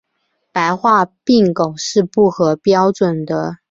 [0.51, 3.57] 白化病狗是不合标准的。